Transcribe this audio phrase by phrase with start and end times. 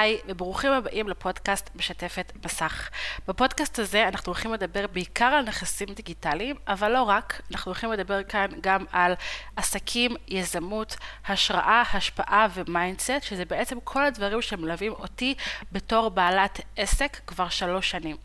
[0.00, 2.90] היי, וברוכים הבאים לפודקאסט משתפת מסך.
[3.28, 8.22] בפודקאסט הזה אנחנו הולכים לדבר בעיקר על נכסים דיגיטליים, אבל לא רק, אנחנו הולכים לדבר
[8.22, 9.14] כאן גם על
[9.56, 10.96] עסקים, יזמות,
[11.26, 15.34] השראה, השפעה ו mindset, שזה בעצם כל הדברים שמלווים אותי
[15.72, 18.16] בתור בעלת עסק כבר שלוש שנים.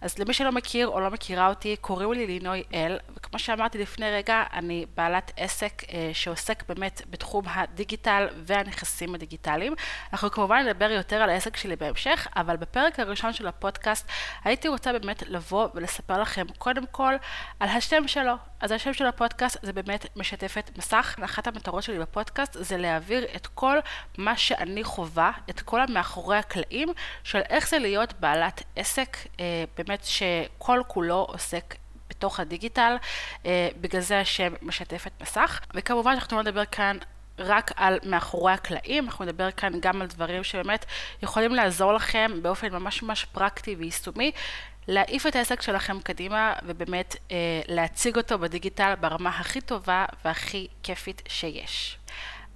[0.00, 4.10] אז למי שלא מכיר או לא מכירה אותי, קוראים לי לינוי אל, וכמו שאמרתי לפני
[4.10, 9.74] רגע, אני בעלת עסק אה, שעוסק באמת בתחום הדיגיטל והנכסים הדיגיטליים.
[10.12, 14.08] אנחנו כמובן נדבר יותר על העסק שלי בהמשך, אבל בפרק הראשון של הפודקאסט
[14.44, 17.14] הייתי רוצה באמת לבוא ולספר לכם קודם כל
[17.60, 18.34] על השם שלו.
[18.60, 21.16] אז השם של הפודקאסט זה באמת משתפת מסך.
[21.24, 23.78] אחת המטרות שלי בפודקאסט זה להעביר את כל
[24.18, 26.88] מה שאני חווה, את כל המאחורי הקלעים
[27.24, 29.16] של איך זה להיות בעלת עסק.
[29.40, 31.74] אה, באמת שכל כולו עוסק
[32.10, 32.96] בתוך הדיגיטל,
[33.46, 35.60] אה, בגלל זה השם משתפת מסך.
[35.74, 36.96] וכמובן אנחנו לא נדבר כאן
[37.38, 40.84] רק על מאחורי הקלעים, אנחנו נדבר כאן גם על דברים שבאמת
[41.22, 44.32] יכולים לעזור לכם באופן ממש ממש פרקטי ויישומי.
[44.88, 47.36] להעיף את העסק שלכם קדימה ובאמת אה,
[47.68, 51.98] להציג אותו בדיגיטל ברמה הכי טובה והכי כיפית שיש.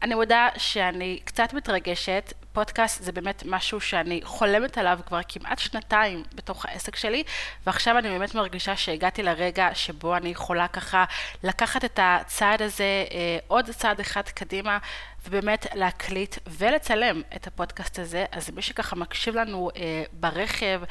[0.03, 6.23] אני מודה שאני קצת מתרגשת, פודקאסט זה באמת משהו שאני חולמת עליו כבר כמעט שנתיים
[6.35, 7.23] בתוך העסק שלי,
[7.67, 11.05] ועכשיו אני באמת מרגישה שהגעתי לרגע שבו אני יכולה ככה
[11.43, 14.79] לקחת את הצעד הזה אה, עוד צעד אחד קדימה,
[15.25, 18.25] ובאמת להקליט ולצלם את הפודקאסט הזה.
[18.33, 20.83] אז מי שככה מקשיב לנו אה, ברכב,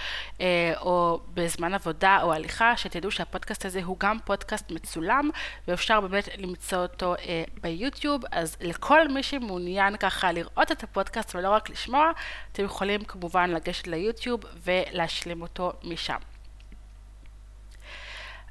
[0.42, 5.30] אה, או בזמן עבודה או הליכה, שתדעו שהפודקאסט הזה הוא גם פודקאסט מצולם,
[5.68, 8.22] ואפשר באמת למצוא אותו אה, ביוטיוב.
[8.32, 12.12] אז לכל מי שמעוניין ככה לראות את הפודקאסט ולא רק לשמוע,
[12.52, 16.20] אתם יכולים כמובן לגשת ליוטיוב ולהשלים אותו משם.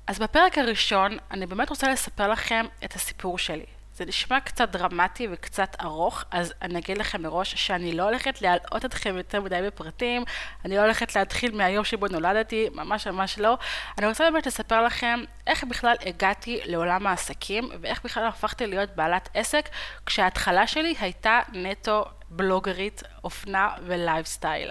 [0.06, 3.79] אז בפרק הראשון אני באמת רוצה לספר לכם את הסיפור שלי.
[4.00, 8.84] זה נשמע קצת דרמטי וקצת ארוך, אז אני אגיד לכם מראש שאני לא הולכת להלאות
[8.84, 10.24] אתכם יותר מדי בפרטים,
[10.64, 13.58] אני לא הולכת להתחיל מהיום שבו נולדתי, ממש ממש לא.
[13.98, 19.28] אני רוצה באמת לספר לכם איך בכלל הגעתי לעולם העסקים, ואיך בכלל הפכתי להיות בעלת
[19.34, 19.68] עסק,
[20.06, 24.70] כשההתחלה שלי הייתה נטו בלוגרית אופנה ולייפסטייל.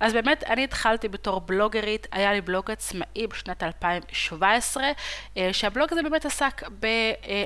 [0.00, 4.84] אז באמת, אני התחלתי בתור בלוגרית, היה לי בלוג עצמאי בשנת 2017,
[5.36, 6.62] אה, שהבלוג הזה באמת עסק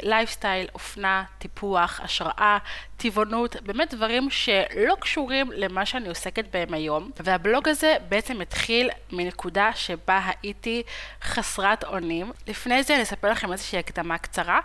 [0.02, 2.58] בלייפסטייל, אופנה, טיפוח, השראה,
[2.96, 7.10] טבעונות, באמת דברים שלא קשורים למה שאני עוסקת בהם היום.
[7.20, 10.82] והבלוג הזה בעצם התחיל מנקודה שבה הייתי
[11.22, 12.32] חסרת אונים.
[12.46, 14.60] לפני זה אני אספר לכם איזושהי הקדמה קצרה.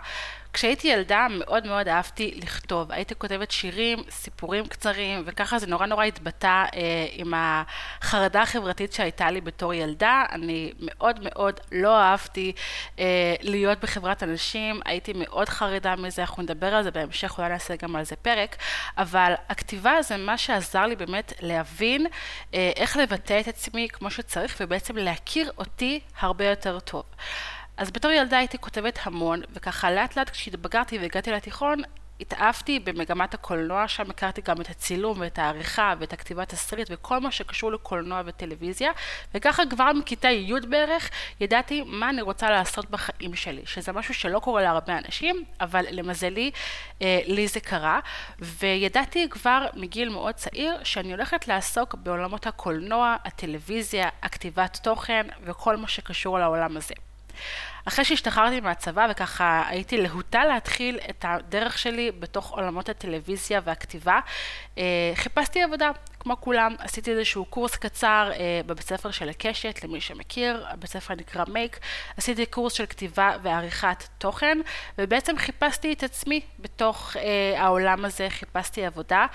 [0.56, 2.92] כשהייתי ילדה מאוד מאוד אהבתי לכתוב.
[2.92, 9.30] הייתי כותבת שירים, סיפורים קצרים, וככה זה נורא נורא התבטא אה, עם החרדה החברתית שהייתה
[9.30, 10.24] לי בתור ילדה.
[10.32, 12.52] אני מאוד מאוד לא אהבתי
[12.98, 17.74] אה, להיות בחברת אנשים, הייתי מאוד חרדה מזה, אנחנו נדבר על זה בהמשך, אולי נעשה
[17.82, 18.56] גם על זה פרק,
[18.98, 22.06] אבל הכתיבה זה מה שעזר לי באמת להבין
[22.54, 27.04] אה, איך לבטא את עצמי כמו שצריך, ובעצם להכיר אותי הרבה יותר טוב.
[27.76, 31.82] אז בתור ילדה הייתי כותבת המון, וככה לאט לאט כשהתבגרתי והגעתי לתיכון,
[32.20, 37.30] התאהבתי במגמת הקולנוע, שם הכרתי גם את הצילום ואת העריכה ואת הכתיבת תסריט וכל מה
[37.30, 38.90] שקשור לקולנוע וטלוויזיה,
[39.34, 41.10] וככה כבר מכיתה י' בערך
[41.40, 46.50] ידעתי מה אני רוצה לעשות בחיים שלי, שזה משהו שלא קורה להרבה אנשים, אבל למזלי
[47.02, 48.00] אה, לי זה קרה,
[48.38, 55.88] וידעתי כבר מגיל מאוד צעיר שאני הולכת לעסוק בעולמות הקולנוע, הטלוויזיה, הכתיבת תוכן וכל מה
[55.88, 56.94] שקשור לעולם הזה.
[57.88, 64.20] אחרי שהשתחררתי מהצבא וככה הייתי להוטה להתחיל את הדרך שלי בתוך עולמות הטלוויזיה והכתיבה,
[64.78, 65.90] אה, חיפשתי עבודה.
[66.20, 71.14] כמו כולם, עשיתי איזשהו קורס קצר אה, בבית ספר של הקשת, למי שמכיר, הבית ספר
[71.14, 71.78] נקרא מייק,
[72.16, 74.58] עשיתי קורס של כתיבה ועריכת תוכן,
[74.98, 79.26] ובעצם חיפשתי את עצמי בתוך אה, העולם הזה, חיפשתי עבודה,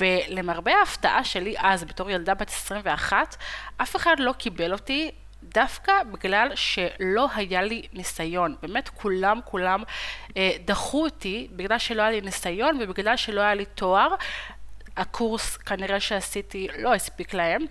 [0.00, 3.36] ולמרבה ההפתעה שלי אז, בתור ילדה בת 21,
[3.76, 5.10] אף אחד לא קיבל אותי
[5.42, 8.56] דווקא בגלל שלא היה לי ניסיון.
[8.62, 9.82] באמת כולם כולם
[10.36, 14.14] אה, דחו אותי בגלל שלא היה לי ניסיון ובגלל שלא היה לי תואר.
[14.96, 17.66] הקורס כנראה שעשיתי לא הספיק להם.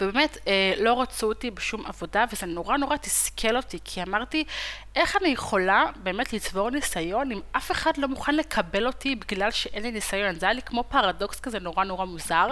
[0.00, 4.44] ובאמת אה, לא רצו אותי בשום עבודה וזה נורא נורא תסכל אותי כי אמרתי
[4.96, 9.82] איך אני יכולה באמת לצבור ניסיון אם אף אחד לא מוכן לקבל אותי בגלל שאין
[9.82, 10.34] לי ניסיון?
[10.34, 12.46] זה היה לי כמו פרדוקס כזה נורא נורא מוזר.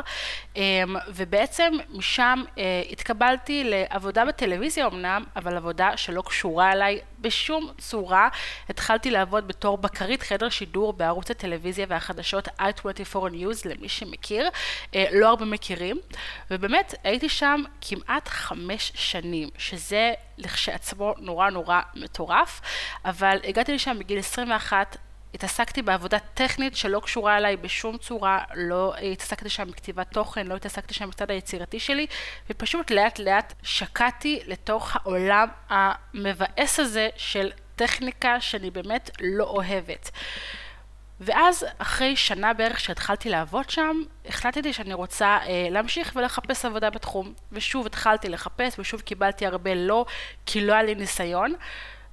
[0.56, 8.28] אה, ובעצם משם אה, התקבלתי לעבודה בטלוויזיה אמנם אבל עבודה שלא קשורה אליי בשום צורה.
[8.68, 14.48] התחלתי לעבוד בתור בקרית חדר שידור בערוץ הטלוויזיה והחדשות i24 News למי שמכיר.
[14.94, 15.98] אה, לא הרבה מכירים.
[16.50, 22.60] ובאמת הייתי הייתי שם כמעט חמש שנים, שזה לכשעצמו נורא נורא מטורף,
[23.04, 24.96] אבל הגעתי לשם בגיל 21,
[25.34, 30.94] התעסקתי בעבודה טכנית שלא קשורה אליי בשום צורה, לא התעסקתי שם בכתיבת תוכן, לא התעסקתי
[30.94, 32.06] שם בצד היצירתי שלי,
[32.50, 40.10] ופשוט לאט לאט שקעתי לתוך העולם המבאס הזה של טכניקה שאני באמת לא אוהבת.
[41.20, 47.32] ואז אחרי שנה בערך שהתחלתי לעבוד שם, החלטתי שאני רוצה אה, להמשיך ולחפש עבודה בתחום.
[47.52, 50.06] ושוב התחלתי לחפש ושוב קיבלתי הרבה לא,
[50.46, 51.54] כי לא היה לי ניסיון.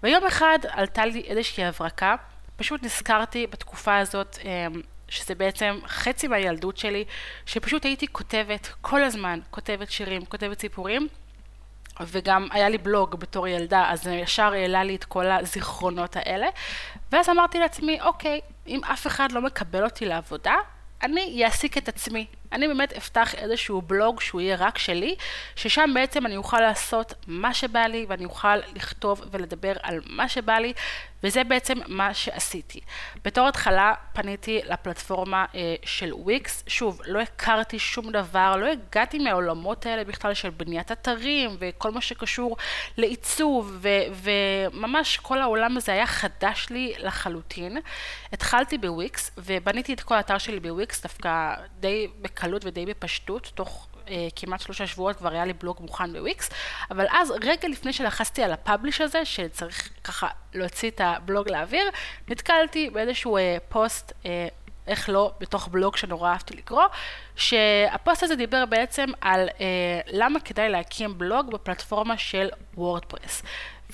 [0.04, 2.16] ויום אחד עלתה לי איזושהי הברקה,
[2.56, 4.68] פשוט נזכרתי בתקופה הזאת, אה,
[5.10, 7.06] שזה בעצם חצי מהילדות שלי,
[7.46, 11.08] שפשוט הייתי כותבת כל הזמן, כותבת שירים, כותבת סיפורים.
[12.02, 16.48] וגם היה לי בלוג בתור ילדה, אז זה ישר העלה לי את כל הזיכרונות האלה.
[17.12, 20.56] ואז אמרתי לעצמי, אוקיי, אם אף אחד לא מקבל אותי לעבודה,
[21.04, 22.26] אני אעסיק את עצמי.
[22.56, 25.16] אני באמת אפתח איזשהו בלוג שהוא יהיה רק שלי,
[25.56, 30.54] ששם בעצם אני אוכל לעשות מה שבא לי ואני אוכל לכתוב ולדבר על מה שבא
[30.54, 30.74] לי,
[31.24, 32.80] וזה בעצם מה שעשיתי.
[33.24, 39.86] בתור התחלה פניתי לפלטפורמה אה, של וויקס, שוב, לא הכרתי שום דבר, לא הגעתי מהעולמות
[39.86, 42.58] האלה בכלל של בניית אתרים וכל מה שקשור
[42.98, 43.90] לעיצוב, ו-
[44.74, 47.78] וממש כל העולם הזה היה חדש לי לחלוטין.
[48.34, 54.28] התחלתי בוויקס ובניתי את כל האתר שלי בוויקס דווקא די בקלות ודי בפשטות, תוך אה,
[54.36, 56.50] כמעט שלושה שבועות כבר היה לי בלוג מוכן בוויקס,
[56.92, 61.90] אבל אז רגע לפני שלחצתי על ה publish הזה, שצריך ככה להוציא את הבלוג לאוויר,
[62.28, 64.48] נתקלתי באיזשהו אה, פוסט, אה,
[64.88, 66.84] איך לא, בתוך בלוג שנורא אהבתי לקרוא,
[67.36, 73.44] שהפוסט הזה דיבר בעצם על אה, למה כדאי להקים בלוג בפלטפורמה של וורדפרס.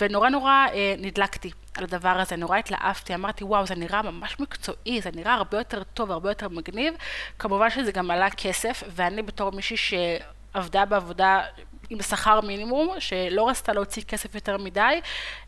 [0.01, 5.01] ונורא נורא אה, נדלקתי על הדבר הזה, נורא התלהבתי, אמרתי וואו זה נראה ממש מקצועי,
[5.01, 6.93] זה נראה הרבה יותר טוב, הרבה יותר מגניב,
[7.39, 11.41] כמובן שזה גם עלה כסף, ואני בתור מישהי שעבדה בעבודה
[11.89, 15.01] עם שכר מינימום, שלא רצתה להוציא כסף יותר מדי,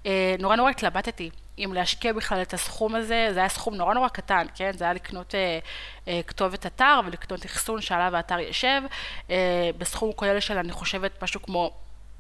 [0.06, 4.08] אה, נורא נורא התלבטתי אם להשקיע בכלל את הסכום הזה, זה היה סכום נורא נורא
[4.08, 4.72] קטן, כן?
[4.74, 5.60] זה היה לקנות אה,
[6.08, 8.82] אה, כתובת אתר ולקנות אחסון שעליו האתר יושב,
[9.30, 11.72] אה, בסכום כולל של אני חושבת משהו כמו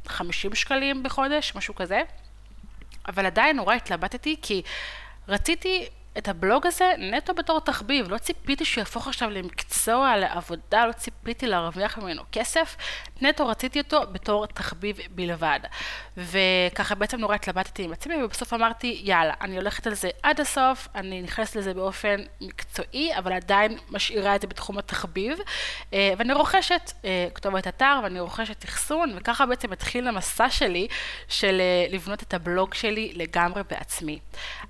[0.08, 2.02] 50 שקלים בחודש, משהו כזה.
[3.08, 4.62] אבל עדיין נורא התלבטתי, כי
[5.28, 10.92] רציתי את הבלוג הזה נטו בתור תחביב, לא ציפיתי שהוא יהפוך עכשיו למקצוע, לעבודה, לא
[10.92, 12.75] ציפיתי להרוויח ממנו כסף,
[13.21, 15.60] נטו רציתי אותו בתור תחביב בלבד.
[16.18, 20.88] וככה בעצם נורא התלבטתי עם עצמי, ובסוף אמרתי, יאללה, אני הולכת על זה עד הסוף,
[20.95, 25.38] אני נכנסת לזה באופן מקצועי, אבל עדיין משאירה את זה בתחום התחביב,
[25.94, 30.88] אה, ואני רוכשת אה, כתובת אתר, ואני רוכשת אחסון, וככה בעצם התחיל המסע שלי
[31.27, 34.19] של אה, לבנות את הבלוג שלי לגמרי בעצמי.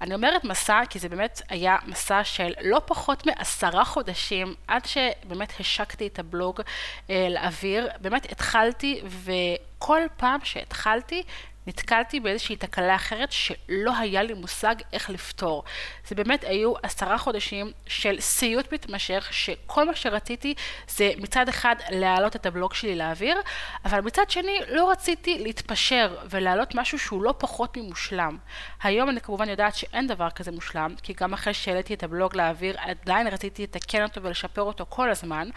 [0.01, 5.53] אני אומרת מסע, כי זה באמת היה מסע של לא פחות מעשרה חודשים, עד שבאמת
[5.59, 6.61] השקתי את הבלוג
[7.09, 7.89] לאוויר.
[8.01, 11.23] באמת התחלתי, וכל פעם שהתחלתי,
[11.67, 15.63] נתקלתי באיזושהי תקלה אחרת שלא היה לי מושג איך לפתור.
[16.07, 20.53] זה באמת היו עשרה חודשים של סיוט מתמשך, שכל מה שרציתי
[20.87, 23.37] זה מצד אחד להעלות את הבלוג שלי לאוויר,
[23.85, 28.37] אבל מצד שני לא רציתי להתפשר ולהעלות משהו שהוא לא פחות ממושלם.
[28.83, 32.75] היום אני כמובן יודעת שאין דבר כזה מושלם, כי גם אחרי שהעליתי את הבלוג לאוויר
[32.79, 35.49] עדיין רציתי לתקן אותו ולשפר אותו כל הזמן,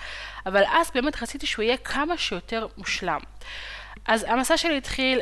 [0.46, 3.20] אבל אז באמת רציתי שהוא יהיה כמה שיותר מושלם.
[4.06, 5.20] אז המסע שלי התחיל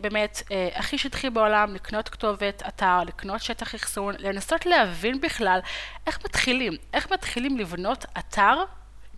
[0.00, 5.60] באמת, אה, הכי שטחי בעולם, לקנות כתובת אתר, לקנות שטח אחסון, לנסות להבין בכלל
[6.06, 8.64] איך מתחילים, איך מתחילים לבנות אתר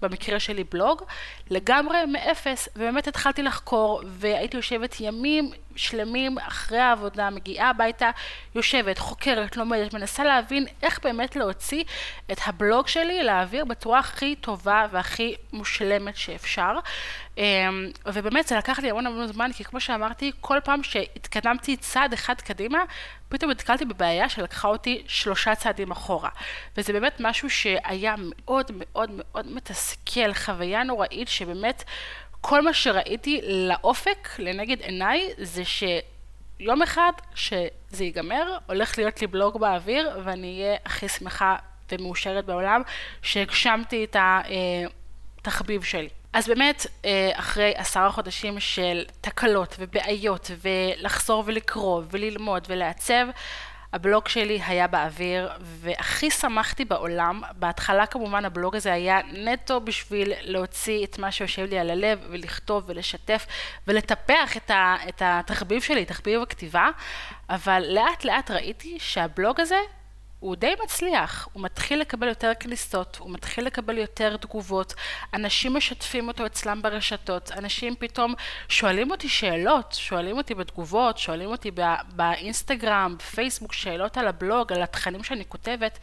[0.02, 1.02] במקרה שלי בלוג,
[1.50, 8.10] לגמרי מאפס, ובאמת התחלתי לחקור, והייתי יושבת ימים שלמים אחרי העבודה, מגיעה הביתה,
[8.54, 11.84] יושבת, חוקרת, לומדת, מנסה להבין איך באמת להוציא
[12.32, 16.72] את הבלוג שלי לאוויר בצורה הכי טובה והכי מושלמת שאפשר.
[17.38, 22.12] אמ, ובאמת זה לקח לי המון המון זמן, כי כמו שאמרתי, כל פעם שהתקדמתי צעד
[22.12, 22.78] אחד קדימה,
[23.28, 26.28] פתאום נתקלתי בבעיה שלקחה אותי שלושה צעדים אחורה.
[26.76, 31.84] וזה באמת משהו שהיה מאוד מאוד מאוד מתסכל, חוויה נוראית שבאמת
[32.46, 39.60] כל מה שראיתי לאופק, לנגד עיניי, זה שיום אחד שזה ייגמר, הולך להיות לי בלוג
[39.60, 41.56] באוויר ואני אהיה הכי שמחה
[41.92, 42.82] ומאושרת בעולם
[43.22, 44.16] שהגשמתי את
[45.40, 46.08] התחביב שלי.
[46.32, 53.26] אז באמת, אה, אחרי עשרה חודשים של תקלות ובעיות ולחזור ולקרוא וללמוד ולעצב,
[53.94, 61.04] הבלוג שלי היה באוויר, והכי שמחתי בעולם, בהתחלה כמובן הבלוג הזה היה נטו בשביל להוציא
[61.04, 63.46] את מה שיושב לי על הלב, ולכתוב ולשתף
[63.86, 66.88] ולטפח את, ה, את התחביב שלי, תחביב הכתיבה,
[67.50, 69.78] אבל לאט לאט ראיתי שהבלוג הזה
[70.44, 74.94] הוא די מצליח, הוא מתחיל לקבל יותר כניסות, הוא מתחיל לקבל יותר תגובות,
[75.34, 78.34] אנשים משתפים אותו אצלם ברשתות, אנשים פתאום
[78.68, 81.70] שואלים אותי שאלות, שואלים אותי בתגובות, שואלים אותי
[82.12, 85.98] באינסטגרם, בפייסבוק, שאלות על הבלוג, על התכנים שאני כותבת,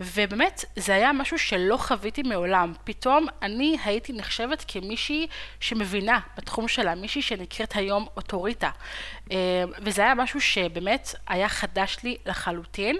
[0.00, 2.72] ובאמת, זה היה משהו שלא חוויתי מעולם.
[2.84, 5.26] פתאום אני הייתי נחשבת כמישהי
[5.60, 8.70] שמבינה בתחום שלה, מישהי שנקראת היום אוטוריטה.
[9.32, 9.36] אה,
[9.78, 12.96] וזה היה משהו שבאמת היה חדש לי לחלוטין,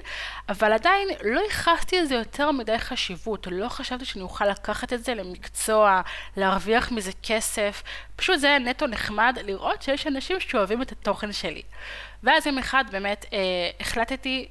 [0.49, 3.47] אבל עדיין לא ייחסתי לזה יותר מדי חשיבות.
[3.51, 6.01] לא חשבתי שאני אוכל לקחת את זה למקצוע,
[6.37, 7.83] להרוויח מזה כסף.
[8.17, 11.63] פשוט זה היה נטו נחמד לראות שיש אנשים שאוהבים את התוכן שלי.
[12.23, 13.39] ואז יום אחד באמת אה,
[13.81, 14.49] החלטתי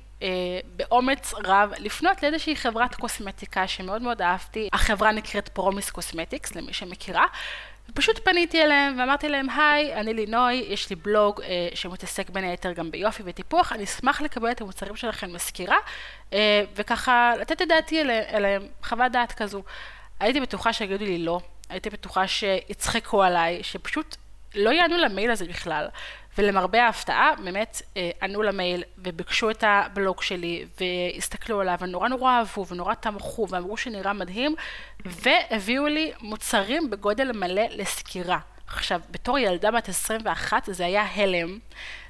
[0.76, 4.70] באומץ רב לפנות לאיזושהי חברת קוסמטיקה שמאוד מאוד אהבתי.
[4.74, 7.26] החברה נקראת פרומיס קוסמטיקס, למי שמכירה.
[7.90, 12.72] ופשוט פניתי אליהם ואמרתי להם, היי, אני לינוי, יש לי בלוג אה, שמתעסק בין היתר
[12.72, 15.78] גם ביופי וטיפוח, אני אשמח לקבל את המוצרים שלכם בסקירה,
[16.34, 19.64] אה, וככה לתת את דעתי אליהם, אליהם, חוות דעת כזו.
[20.20, 21.40] הייתי בטוחה שיגידו לי לא,
[21.70, 24.16] הייתי בטוחה שיצחקו עליי, שפשוט
[24.56, 25.88] לא יענו למייל הזה בכלל.
[26.38, 32.68] ולמרבה ההפתעה, באמת אה, ענו למייל וביקשו את הבלוג שלי והסתכלו עליו ונורא נורא אהבו
[32.68, 34.56] ונורא תמכו ואמרו שנראה מדהים
[35.06, 38.40] והביאו לי מוצרים בגודל מלא לסקירה.
[38.68, 41.60] עכשיו, בתור ילדה בת 21 זה היה הלם,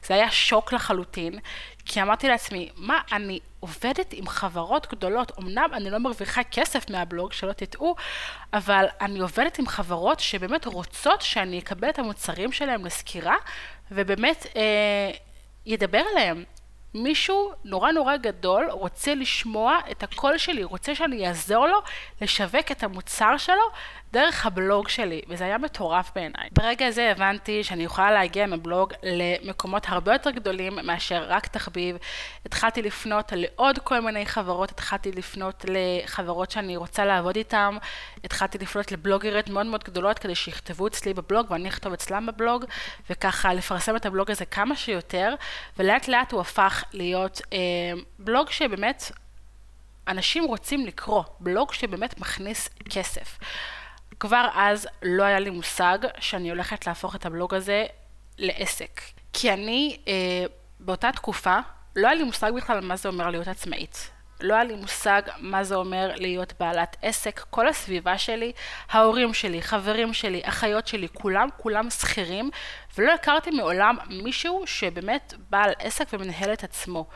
[0.04, 1.40] זה היה שוק לחלוטין,
[1.86, 7.34] כי אמרתי לעצמי, מה, אני עובדת עם חברות גדולות, אמנם אני לא מרוויחה כסף מהבלוג,
[7.34, 7.96] שלא תטעו,
[8.54, 13.36] אבל אני עובדת עם חברות שבאמת רוצות שאני אקבל את המוצרים שלהם לסקירה,
[13.96, 15.12] ובאמת אה,
[15.66, 16.44] ידבר עליהם.
[16.94, 21.78] מישהו נורא נורא גדול רוצה לשמוע את הקול שלי, רוצה שאני אעזור לו
[22.22, 23.64] לשווק את המוצר שלו
[24.14, 26.50] דרך הבלוג שלי, וזה היה מטורף בעיניי.
[26.52, 31.98] ברגע הזה הבנתי שאני יכולה להגיע מבלוג למקומות הרבה יותר גדולים מאשר רק תחביב.
[32.46, 37.78] התחלתי לפנות לעוד כל מיני חברות, התחלתי לפנות לחברות שאני רוצה לעבוד איתן,
[38.24, 42.66] התחלתי לפנות לבלוגריות מאוד מאוד גדולות כדי שיכתבו אצלי בבלוג ואני אכתוב אצלם בבלוג,
[43.10, 45.36] וככה לפרסם את הבלוג הזה כמה שיותר,
[45.80, 47.58] ולאט לאט הוא הפך להיות אה,
[48.20, 49.12] בלוג שבאמת
[50.08, 53.40] אנשים רוצים לקרוא, בלוג שבאמת מכניס כסף.
[54.20, 57.86] כבר אז לא היה לי מושג שאני הולכת להפוך את הבלוג הזה
[58.38, 59.02] לעסק.
[59.34, 60.46] כי אני, אה,
[60.80, 61.58] באותה תקופה,
[61.96, 64.10] לא היה לי מושג בכלל מה זה אומר להיות עצמאית.
[64.44, 67.40] לא היה לי מושג מה זה אומר להיות בעלת עסק.
[67.50, 68.52] כל הסביבה שלי,
[68.90, 72.50] ההורים שלי, חברים שלי, אחיות שלי, כולם, כולם שכירים,
[72.98, 77.08] ולא הכרתי מעולם מישהו שבאמת בעל עסק ומנהל את עצמו.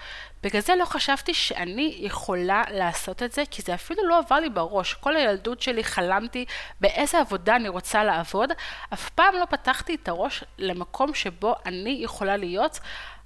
[0.44, 4.50] בגלל זה לא חשבתי שאני יכולה לעשות את זה, כי זה אפילו לא עבר לי
[4.50, 4.94] בראש.
[4.94, 6.46] כל הילדות שלי חלמתי
[6.82, 8.50] באיזה עבודה אני רוצה לעבוד,
[8.94, 12.80] אף פעם לא פתחתי את הראש למקום שבו אני יכולה להיות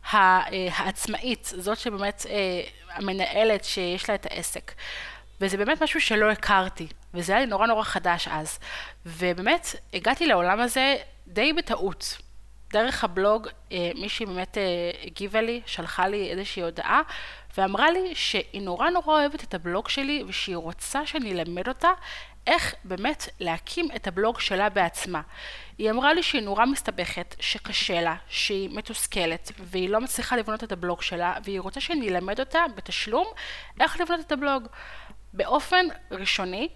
[0.10, 2.62] העצמאית, זאת שבאמת אה,
[2.96, 4.72] המנהלת שיש לה את העסק.
[5.42, 8.60] וזה באמת משהו שלא הכרתי, וזה היה לי נורא נורא חדש אז.
[9.06, 10.96] ובאמת, הגעתי לעולם הזה
[11.28, 12.18] די בטעות.
[12.74, 14.58] דרך הבלוג אה, מישהי באמת
[15.04, 17.02] הגיבה לי, שלחה לי איזושהי הודעה,
[17.58, 21.90] ואמרה לי שהיא נורא נורא אוהבת את הבלוג שלי, ושהיא רוצה שאני אלמד אותה
[22.48, 25.22] איך באמת להקים את הבלוג שלה בעצמה.
[25.78, 30.72] היא אמרה לי שהיא נורא מסתבכת, שקשה לה, שהיא מתוסכלת, והיא לא מצליחה לבנות את
[30.72, 33.28] הבלוג שלה, והיא רוצה שאני אלמד אותה בתשלום
[33.80, 34.68] איך לבנות את הבלוג.
[35.34, 36.70] באופן ראשוני,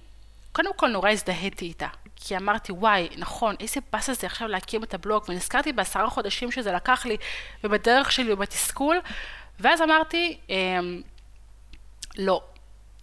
[0.52, 4.94] קודם כל נורא הזדהיתי איתה, כי אמרתי, וואי, נכון, איזה באסה זה עכשיו להקים את
[4.94, 7.18] הבלוג, ונזכרתי בעשרה חודשים שזה לקח לי,
[7.64, 8.98] ובדרך שלי ובתסכול,
[9.60, 11.02] ואז אמרתי, אמ,
[12.18, 12.42] לא.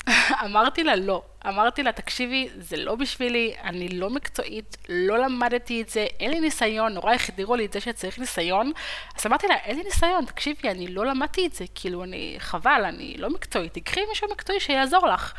[0.45, 1.23] אמרתי לה לא.
[1.49, 6.41] אמרתי לה, תקשיבי, זה לא בשבילי, אני לא מקצועית, לא למדתי את זה, אין לי
[6.41, 8.73] ניסיון, נורא החדירו לי את זה שצריך ניסיון.
[9.19, 12.85] אז אמרתי לה, אין לי ניסיון, תקשיבי, אני לא למדתי את זה, כאילו, אני, חבל,
[12.85, 15.33] אני לא מקצועית, תקחי מישהו מקצועי שיעזור לך.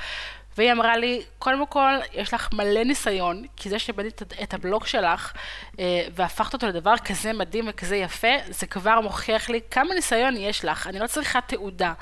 [0.58, 5.34] והיא אמרה לי, קודם כל, יש לך מלא ניסיון, כי זה שבנית את הבלוג שלך
[5.80, 10.66] אה, והפכת אותו לדבר כזה מדהים וכזה יפה, זה כבר מוכיח לי כמה ניסיון יש
[10.66, 10.88] לך.
[10.88, 11.94] אני לא צריכה תעודה.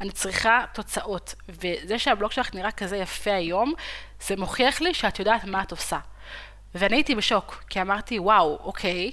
[0.00, 1.34] אני צריכה תוצאות.
[1.48, 3.74] וזה שהבלוג שלך נראה כזה יפה היום,
[4.20, 5.98] זה מוכיח לי שאת יודעת מה את עושה.
[6.74, 9.12] ואני הייתי בשוק, כי אמרתי, וואו, אוקיי,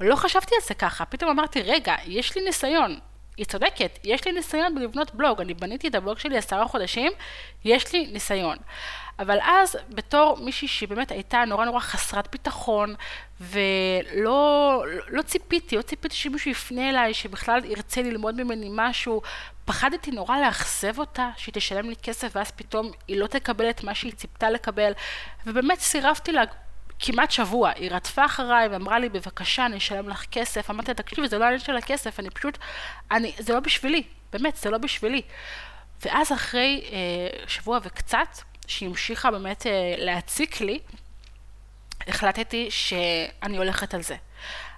[0.00, 1.04] לא חשבתי על זה ככה.
[1.04, 2.98] פתאום אמרתי, רגע, יש לי ניסיון.
[3.36, 5.40] היא צודקת, יש לי ניסיון בלבנות בלוג.
[5.40, 7.12] אני בניתי את הבלוג שלי עשרה חודשים,
[7.64, 8.56] יש לי ניסיון.
[9.18, 12.94] אבל אז, בתור מישהי שבאמת הייתה נורא נורא חסרת ביטחון,
[13.40, 19.22] ולא לא ציפיתי, לא ציפיתי שמישהו יפנה אליי, שבכלל ירצה ללמוד ממני משהו,
[19.70, 23.94] פחדתי נורא לאכזב אותה, שהיא תשלם לי כסף, ואז פתאום היא לא תקבל את מה
[23.94, 24.92] שהיא ציפתה לקבל,
[25.46, 26.42] ובאמת סירבתי לה
[26.98, 27.70] כמעט שבוע.
[27.70, 30.70] היא רדפה אחריי ואמרה לי, בבקשה, אני אשלם לך כסף.
[30.70, 32.58] אמרתי לה, תקשיבי, זה לא העניין של הכסף, אני פשוט,
[33.10, 35.22] אני, זה לא בשבילי, באמת, זה לא בשבילי.
[36.04, 40.78] ואז אחרי אה, שבוע וקצת, שהיא המשיכה באמת אה, להציק לי,
[42.08, 44.16] החלטתי שאני הולכת על זה.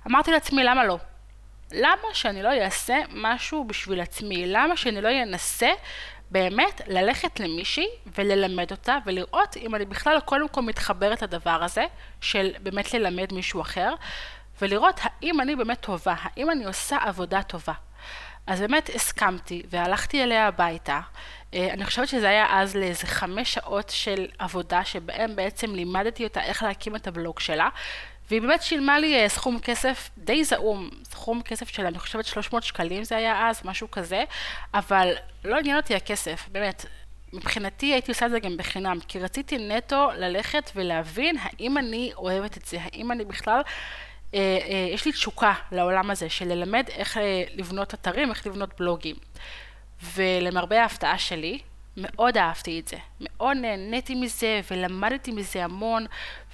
[0.07, 0.99] אמרתי לעצמי, למה לא?
[1.73, 4.47] למה שאני לא אעשה משהו בשביל עצמי?
[4.47, 5.71] למה שאני לא אנסה
[6.31, 7.87] באמת ללכת למישהי
[8.19, 11.85] וללמד אותה ולראות אם אני בכלל קודם כל מתחברת לדבר הזה
[12.21, 13.95] של באמת ללמד מישהו אחר
[14.61, 17.73] ולראות האם אני באמת טובה, האם אני עושה עבודה טובה.
[18.47, 21.00] אז באמת הסכמתי והלכתי אליה הביתה.
[21.55, 26.43] אה, אני חושבת שזה היה אז לאיזה חמש שעות של עבודה שבהם בעצם לימדתי אותה
[26.43, 27.69] איך להקים את הבלוג שלה
[28.33, 32.62] והיא באמת שילמה לי אה, סכום כסף די זעום, סכום כסף של אני חושבת 300
[32.62, 34.25] שקלים זה היה אז, משהו כזה,
[34.75, 35.12] אבל
[35.45, 36.87] לא עניין אותי הכסף, באמת.
[37.33, 42.57] מבחינתי הייתי עושה את זה גם בחינם, כי רציתי נטו ללכת ולהבין האם אני אוהבת
[42.57, 43.61] את זה, האם אני בכלל,
[44.35, 48.71] אה, אה, יש לי תשוקה לעולם הזה של ללמד איך אה, לבנות אתרים, איך לבנות
[48.79, 49.17] בלוגים.
[50.15, 51.59] ולמרבה ההפתעה שלי,
[51.97, 56.07] מאוד אהבתי את זה, מאוד נהניתי מזה ולמדתי מזה המון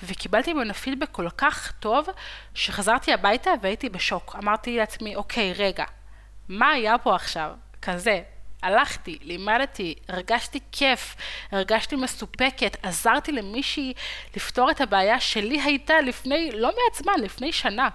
[0.03, 2.09] וקיבלתי ממנו פידבק כל כך טוב
[2.55, 4.37] שחזרתי הביתה והייתי בשוק.
[4.43, 5.85] אמרתי לעצמי, אוקיי, רגע,
[6.49, 7.51] מה היה פה עכשיו?
[7.83, 8.23] כזה.
[8.63, 11.17] הלכתי, לימדתי, הרגשתי כיף,
[11.53, 13.95] הרגשתי מסופקת, עזרתי למישהי
[14.37, 17.89] לפתור את הבעיה שלי הייתה לפני, לא מעט זמן, לפני שנה.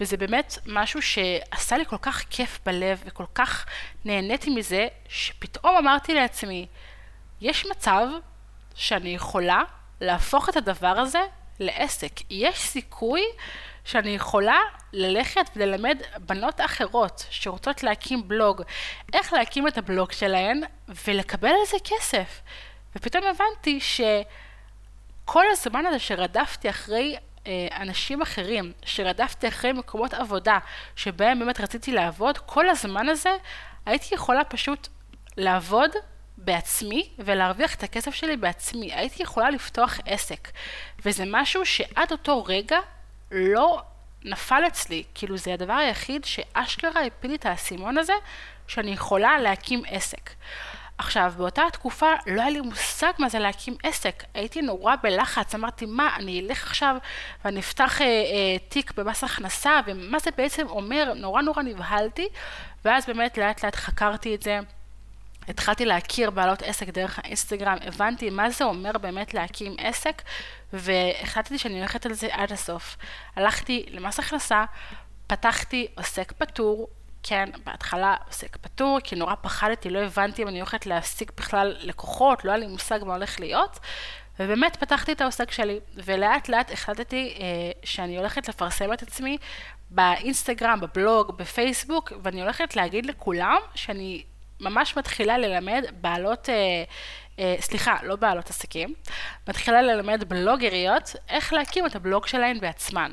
[0.00, 3.66] וזה באמת משהו שעשה לי כל כך כיף בלב וכל כך
[4.04, 6.66] נהניתי מזה, שפתאום אמרתי לעצמי,
[7.40, 8.06] יש מצב
[8.74, 9.62] שאני יכולה
[10.00, 11.20] להפוך את הדבר הזה
[11.60, 12.12] לעסק.
[12.30, 13.22] יש סיכוי
[13.84, 14.58] שאני יכולה
[14.92, 18.62] ללכת וללמד בנות אחרות שרוצות להקים בלוג,
[19.12, 20.60] איך להקים את הבלוג שלהן
[21.06, 22.40] ולקבל על זה כסף.
[22.96, 27.16] ופתאום הבנתי שכל הזמן הזה שרדפתי אחרי
[27.76, 30.58] אנשים אחרים, שרדפתי אחרי מקומות עבודה
[30.96, 33.30] שבהם באמת רציתי לעבוד, כל הזמן הזה
[33.86, 34.88] הייתי יכולה פשוט
[35.36, 35.90] לעבוד
[36.36, 38.94] בעצמי ולהרוויח את הכסף שלי בעצמי.
[38.94, 40.48] הייתי יכולה לפתוח עסק.
[41.04, 42.78] וזה משהו שעד אותו רגע
[43.30, 43.82] לא
[44.24, 45.04] נפל אצלי.
[45.14, 48.12] כאילו זה הדבר היחיד שאשכרה הפיל לי את האסימון הזה,
[48.66, 50.30] שאני יכולה להקים עסק.
[50.98, 54.24] עכשיו, באותה תקופה לא היה לי מושג מה זה להקים עסק.
[54.34, 56.96] הייתי נורא בלחץ, אמרתי, מה, אני אלך עכשיו
[57.44, 62.28] ואני אפתח אה, אה, תיק במס הכנסה, ומה זה בעצם אומר, נורא נורא נבהלתי,
[62.84, 64.58] ואז באמת לאט לאט חקרתי את זה.
[65.48, 70.22] התחלתי להכיר בעלות עסק דרך האינסטגרם, הבנתי מה זה אומר באמת להקים עסק,
[70.72, 72.96] והחלטתי שאני הולכת על זה עד הסוף.
[73.36, 74.64] הלכתי למס הכנסה,
[75.26, 76.88] פתחתי עוסק פטור,
[77.28, 82.44] כן, בהתחלה עוסק פטור, כי נורא פחדתי, לא הבנתי אם אני הולכת להעסיק בכלל לקוחות,
[82.44, 83.78] לא היה לי מושג מה הולך להיות,
[84.40, 87.44] ובאמת פתחתי את העוסק שלי, ולאט לאט החלטתי אה,
[87.84, 89.38] שאני הולכת לפרסם את עצמי
[89.90, 94.22] באינסטגרם, בבלוג, בפייסבוק, ואני הולכת להגיד לכולם שאני
[94.60, 96.54] ממש מתחילה ללמד בעלות, אה,
[97.38, 98.94] אה, סליחה, לא בעלות עסקים,
[99.48, 103.12] מתחילה ללמד בלוגריות איך להקים את הבלוג שלהן בעצמן.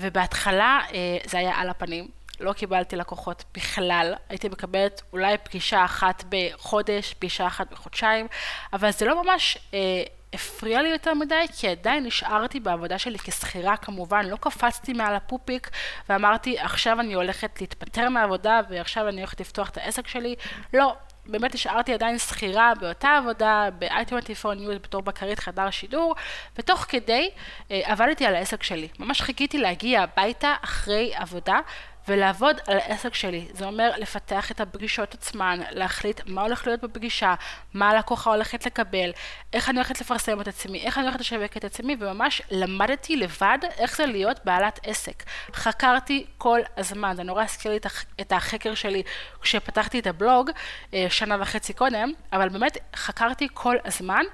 [0.00, 2.17] ובהתחלה אה, זה היה על הפנים.
[2.40, 8.26] לא קיבלתי לקוחות בכלל, הייתי מקבלת אולי פגישה אחת בחודש, פגישה אחת בחודשיים,
[8.72, 13.76] אבל זה לא ממש אה, הפריע לי יותר מדי, כי עדיין נשארתי בעבודה שלי כשכירה
[13.76, 15.70] כמובן, לא קפצתי מעל הפופיק
[16.08, 20.34] ואמרתי עכשיו אני הולכת להתפטר מהעבודה ועכשיו אני הולכת לפתוח את העסק שלי,
[20.74, 20.96] לא,
[21.28, 26.14] באמת נשארתי עדיין שכירה באותה עבודה, ב-i24 News בתור בקרית חדר שידור,
[26.58, 27.30] ותוך כדי
[27.70, 28.88] אה, עבדתי על העסק שלי.
[28.98, 31.60] ממש חיכיתי להגיע הביתה אחרי עבודה
[32.08, 33.48] ולעבוד על העסק שלי.
[33.52, 37.34] זה אומר לפתח את הפגישות עצמן, להחליט מה הולך להיות בפגישה,
[37.74, 39.10] מה הלקוחה הולכת לקבל,
[39.52, 43.58] איך אני הולכת לפרסם את עצמי, איך אני הולכת לשווק את עצמי, וממש למדתי לבד
[43.78, 45.22] איך זה להיות בעלת עסק.
[45.52, 47.78] חקרתי כל הזמן, זה נורא הזכיר לי
[48.20, 49.02] את החקר שלי
[49.40, 50.50] כשפתחתי את הבלוג
[50.94, 54.24] אה, שנה וחצי קודם, אבל באמת חקרתי כל הזמן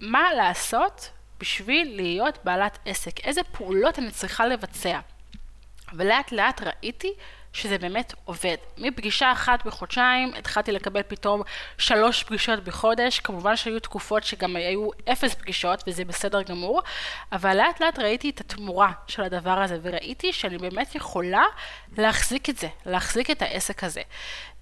[0.00, 5.00] מה לעשות בשביל להיות בעלת עסק, איזה פעולות אני צריכה לבצע.
[5.96, 7.12] ולאט לאט ראיתי
[7.54, 8.56] שזה באמת עובד.
[8.78, 11.42] מפגישה אחת בחודשיים התחלתי לקבל פתאום
[11.78, 16.82] שלוש פגישות בחודש, כמובן שהיו תקופות שגם היו אפס פגישות וזה בסדר גמור,
[17.32, 21.44] אבל לאט לאט ראיתי את התמורה של הדבר הזה וראיתי שאני באמת יכולה
[21.98, 24.02] להחזיק את זה, להחזיק את העסק הזה.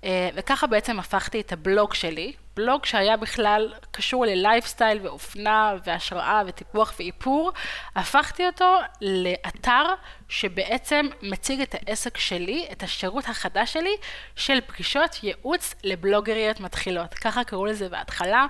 [0.04, 6.94] אה, וככה בעצם הפכתי את הבלוג שלי, בלוג שהיה בכלל קשור ללייפסטייל ואופנה והשראה וטיפוח
[6.98, 7.52] ואיפור,
[7.96, 9.84] הפכתי אותו לאתר
[10.28, 13.96] שבעצם מציג את העסק שלי, את השירות החדש שלי
[14.36, 17.14] של פגישות ייעוץ לבלוגריות מתחילות.
[17.14, 18.46] ככה קראו לזה בהתחלה.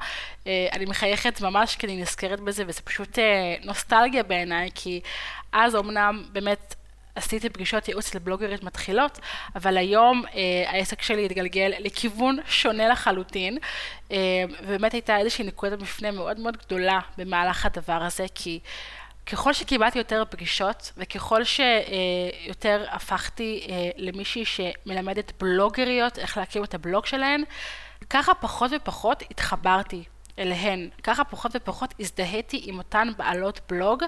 [0.47, 5.01] אה, אני מחייכת ממש כי אני נזכרת בזה וזה פשוט אה, נוסטלגיה בעיניי, כי
[5.53, 6.75] אז אמנם באמת
[7.15, 9.19] עשיתי פגישות ייעוץ לבלוגרית מתחילות,
[9.55, 13.59] אבל היום אה, העסק שלי התגלגל לכיוון שונה לחלוטין,
[14.13, 14.17] אה,
[14.63, 18.61] ובאמת הייתה איזושהי נקודת מפנה מאוד מאוד גדולה במהלך הדבר הזה, כי
[19.27, 27.07] ככל שקיבלתי יותר פגישות, וככל שיותר הפכתי אה, למישהי שמלמדת בלוגריות איך להקים את הבלוג
[27.07, 27.45] שלהן,
[28.11, 30.05] ככה פחות ופחות התחברתי
[30.39, 30.89] אליהן.
[31.03, 34.03] ככה פחות ופחות הזדהיתי עם אותן בעלות בלוג,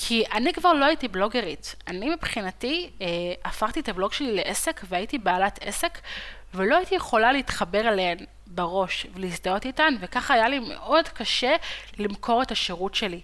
[0.00, 1.74] כי אני כבר לא הייתי בלוגרית.
[1.88, 3.06] אני מבחינתי אה,
[3.44, 5.98] הפכתי את הבלוג שלי לעסק והייתי בעלת עסק,
[6.54, 11.56] ולא הייתי יכולה להתחבר אליהן בראש ולהזדהות איתן, וככה היה לי מאוד קשה
[11.98, 13.20] למכור את השירות שלי.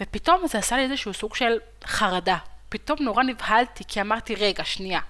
[0.00, 2.36] ופתאום זה עשה לי איזשהו סוג של חרדה.
[2.68, 5.00] פתאום נורא נבהלתי, כי אמרתי, רגע, שנייה.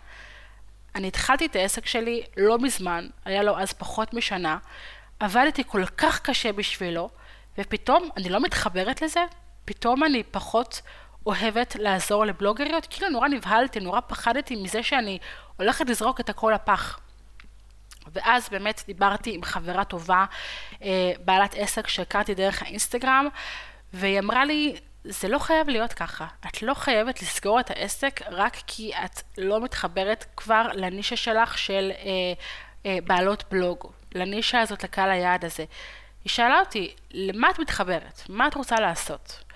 [0.94, 4.58] אני התחלתי את העסק שלי לא מזמן, היה לו אז פחות משנה,
[5.20, 7.10] עבדתי כל כך קשה בשבילו,
[7.58, 9.24] ופתאום אני לא מתחברת לזה,
[9.68, 10.80] פתאום אני פחות
[11.26, 15.18] אוהבת לעזור לבלוגריות, כאילו נורא נבהלתי, נורא פחדתי מזה שאני
[15.56, 16.98] הולכת לזרוק את הכל לפח.
[18.12, 20.24] ואז באמת דיברתי עם חברה טובה,
[20.82, 23.28] אה, בעלת עסק שהכרתי דרך האינסטגרם,
[23.92, 26.26] והיא אמרה לי, זה לא חייב להיות ככה.
[26.46, 31.92] את לא חייבת לסגור את העסק רק כי את לא מתחברת כבר לנישה שלך של
[31.98, 32.04] אה,
[32.86, 35.64] אה, בעלות בלוג, לנישה הזאת, לקהל היעד הזה.
[36.24, 38.22] היא שאלה אותי, למה את מתחברת?
[38.28, 39.47] מה את רוצה לעשות?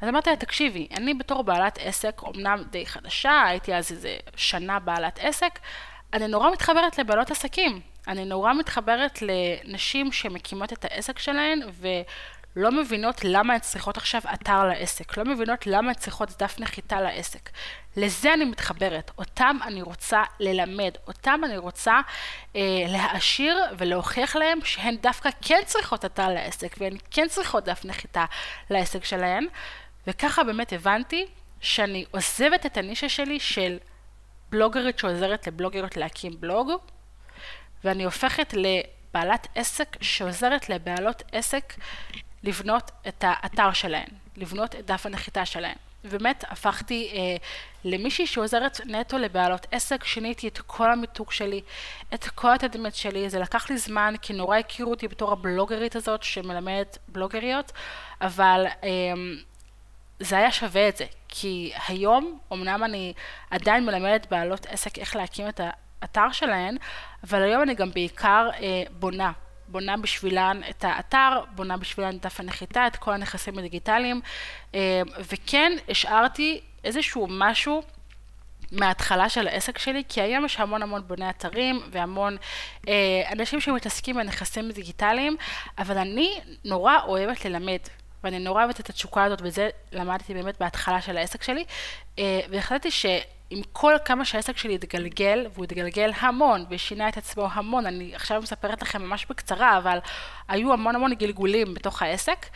[0.00, 4.78] אז אמרתי לה, תקשיבי, אני בתור בעלת עסק, אמנם די חדשה, הייתי אז איזה שנה
[4.78, 5.58] בעלת עסק,
[6.12, 7.80] אני נורא מתחברת לבעלות עסקים.
[8.08, 11.88] אני נורא מתחברת לנשים שמקימות את העסק שלהן, ו...
[12.56, 17.00] לא מבינות למה הן צריכות עכשיו אתר לעסק, לא מבינות למה הן צריכות דף נחיתה
[17.00, 17.50] לעסק.
[17.96, 22.00] לזה אני מתחברת, אותם אני רוצה ללמד, אותם אני רוצה
[22.56, 28.24] אה, להעשיר ולהוכיח להם שהן דווקא כן צריכות אתר לעסק, והן כן צריכות דף נחיתה
[28.70, 29.46] לעסק שלהן,
[30.06, 31.26] וככה באמת הבנתי
[31.60, 33.78] שאני עוזבת את הנישה שלי של
[34.50, 36.70] בלוגרית שעוזרת לבלוגריות להקים בלוג,
[37.84, 41.74] ואני הופכת לבעלת עסק שעוזרת לבעלות עסק
[42.42, 45.74] לבנות את האתר שלהן, לבנות את דף הנחיתה שלהן.
[46.04, 47.36] באמת הפכתי אה,
[47.84, 51.60] למישהי שעוזרת נטו לבעלות עסק, שיניתי את כל המיתוג שלי,
[52.14, 56.22] את כל התדמית שלי, זה לקח לי זמן, כי נורא הכירו אותי בתור הבלוגרית הזאת
[56.22, 57.72] שמלמדת בלוגריות,
[58.20, 58.88] אבל אה,
[60.20, 63.12] זה היה שווה את זה, כי היום, אמנם אני
[63.50, 65.60] עדיין מלמדת בעלות עסק איך להקים את
[66.00, 66.76] האתר שלהן,
[67.24, 69.32] אבל היום אני גם בעיקר אה, בונה.
[69.68, 74.20] בונה בשבילן את האתר, בונה בשבילן את דף הנחיתה, את כל הנכסים הדיגיטליים,
[74.74, 77.82] אה, וכן השארתי איזשהו משהו
[78.72, 82.36] מההתחלה של העסק שלי, כי היום יש המון המון בוני אתרים והמון
[82.88, 85.36] אה, אנשים שמתעסקים בנכסים דיגיטליים,
[85.78, 87.80] אבל אני נורא אוהבת ללמד.
[88.26, 91.64] ואני נורא אוהבת את התשוקה הזאת, וזה למדתי באמת בהתחלה של העסק שלי,
[92.18, 93.06] אה, והחלטתי ש...
[93.50, 98.42] עם כל כמה שהעסק שלי התגלגל, והוא התגלגל המון, ושינה את עצמו המון, אני עכשיו
[98.42, 99.98] מספרת לכם ממש בקצרה, אבל
[100.48, 102.46] היו המון המון גלגולים בתוך העסק,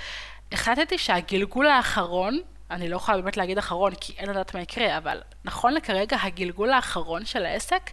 [0.52, 5.20] החלטתי שהגלגול האחרון, אני לא יכולה באמת להגיד אחרון, כי אין לדעת מה יקרה, אבל
[5.44, 7.90] נכון לכרגע, הגלגול האחרון של העסק,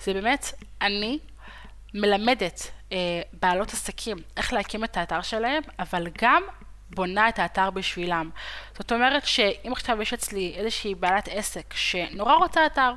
[0.00, 1.18] זה באמת, אני
[1.94, 6.42] מלמדת אה, בעלות עסקים איך להקים את האתר שלהם, אבל גם
[6.90, 8.30] בונה את האתר בשבילם.
[8.78, 12.92] זאת אומרת שאם עכשיו יש אצלי איזושהי בעלת עסק שנורא רוצה אתר,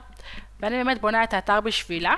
[0.59, 2.15] ואני באמת בונה את האתר בשבילה,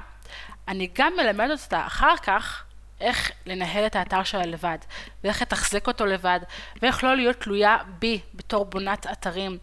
[0.68, 2.64] אני גם מלמדת אותה אחר כך
[3.02, 4.78] איך לנהל את האתר שלה לבד,
[5.24, 6.40] ואיך לתחזק אותו לבד,
[6.82, 9.58] ואיך לא להיות תלויה בי בתור בונת אתרים,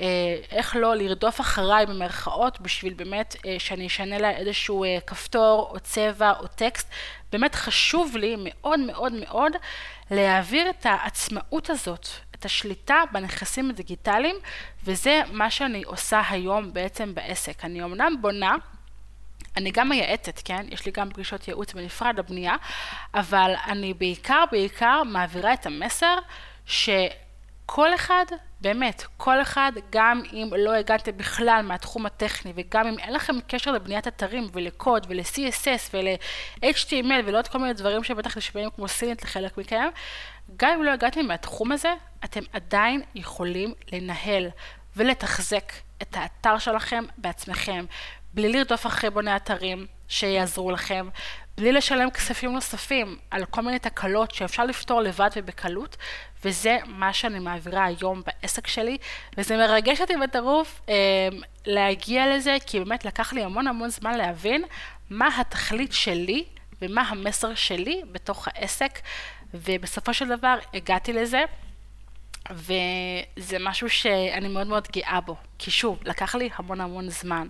[0.00, 0.06] אה,
[0.50, 5.80] איך לא לרדוף אחריי במרכאות בשביל באמת אה, שאני אשנה לה איזשהו אה, כפתור או
[5.80, 6.90] צבע או טקסט.
[7.32, 9.52] באמת חשוב לי מאוד מאוד מאוד
[10.10, 14.36] להעביר את העצמאות הזאת, את השליטה בנכסים הדיגיטליים,
[14.84, 17.64] וזה מה שאני עושה היום בעצם בעסק.
[17.64, 18.56] אני אמנם בונה
[19.56, 20.66] אני גם מייעצת, כן?
[20.68, 22.56] יש לי גם פגישות ייעוץ בנפרד לבנייה,
[23.14, 26.16] אבל אני בעיקר בעיקר מעבירה את המסר
[26.66, 28.24] שכל אחד,
[28.60, 33.72] באמת, כל אחד, גם אם לא הגעתם בכלל מהתחום הטכני, וגם אם אין לכם קשר
[33.72, 39.88] לבניית אתרים ולקוד ול-CSS ול-HTML ולעוד כל מיני דברים שבטח נשמעים כמו סינית לחלק מכם,
[40.56, 41.94] גם אם לא הגעתם מהתחום הזה,
[42.24, 44.48] אתם עדיין יכולים לנהל
[44.96, 47.84] ולתחזק את האתר שלכם בעצמכם.
[48.34, 51.08] בלי לרדוף אחרי בוני אתרים שיעזרו לכם,
[51.56, 55.96] בלי לשלם כספים נוספים על כל מיני תקלות שאפשר לפתור לבד ובקלות,
[56.44, 58.98] וזה מה שאני מעבירה היום בעסק שלי,
[59.36, 60.94] וזה מרגש אותי בטירוף אה,
[61.66, 64.64] להגיע לזה, כי באמת לקח לי המון המון זמן להבין
[65.10, 66.44] מה התכלית שלי
[66.82, 68.98] ומה המסר שלי בתוך העסק,
[69.54, 71.44] ובסופו של דבר הגעתי לזה.
[72.50, 77.48] וזה משהו שאני מאוד מאוד גאה בו, כי שוב, לקח לי המון המון זמן.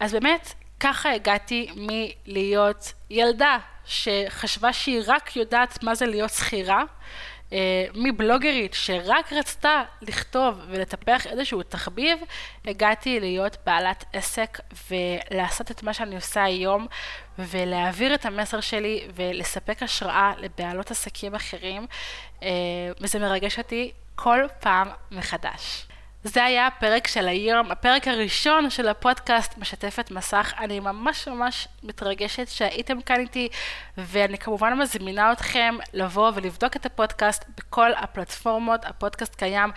[0.00, 6.82] אז באמת, ככה הגעתי מלהיות ילדה שחשבה שהיא רק יודעת מה זה להיות שכירה,
[7.94, 12.18] מבלוגרית שרק רצתה לכתוב ולטפח איזשהו תחביב,
[12.64, 16.86] הגעתי להיות בעלת עסק ולעשות את מה שאני עושה היום
[17.38, 21.86] ולהעביר את המסר שלי ולספק השראה לבעלות עסקים אחרים,
[22.42, 22.48] אה,
[23.00, 25.86] וזה מרגש אותי כל פעם מחדש.
[26.26, 30.54] זה היה הפרק של היום, הפרק הראשון של הפודקאסט משתפת מסך.
[30.58, 33.48] אני ממש ממש מתרגשת שהייתם כאן איתי,
[33.98, 38.84] ואני כמובן מזמינה אתכם לבוא ולבדוק את הפודקאסט בכל הפלטפורמות.
[38.84, 39.70] הפודקאסט קיים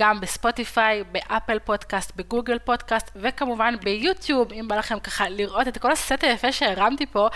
[0.00, 5.92] גם בספוטיפיי, באפל פודקאסט, בגוגל פודקאסט, וכמובן ביוטיוב, אם בא לכם ככה לראות את כל
[5.92, 7.28] הסט היפה שהרמתי פה,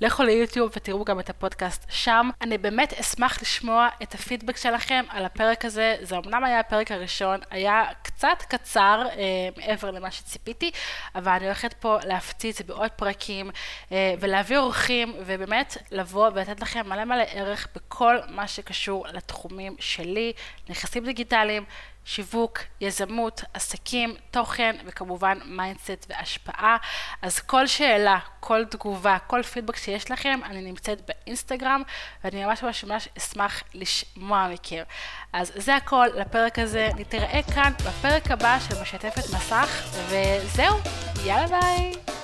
[0.00, 2.30] לכו ליוטיוב ותראו גם את הפודקאסט שם.
[2.40, 5.96] אני באמת אשמח לשמוע את הפידבק שלכם על הפרק הזה.
[6.00, 9.22] זה אמנם היה הפרק הראשון, היה קצת קצר אה,
[9.56, 10.70] מעבר למה שציפיתי,
[11.14, 13.50] אבל אני הולכת פה להפציץ בעוד פרקים
[13.92, 20.32] אה, ולהביא אורחים, ובאמת לבוא ולתת לכם מלא מלא ערך בכל מה שקשור לתחומים שלי,
[20.68, 21.64] נכסים דיגיטליים.
[22.04, 26.76] שיווק, יזמות, עסקים, תוכן וכמובן mindset והשפעה.
[27.22, 31.82] אז כל שאלה, כל תגובה, כל פידבק שיש לכם, אני נמצאת באינסטגרם
[32.24, 34.82] ואני ממש ממש ממש אשמח לשמוע מכם.
[35.32, 40.78] אז זה הכל לפרק הזה, נתראה כאן בפרק הבא של משתפת מסך וזהו,
[41.24, 42.21] יאללה ביי!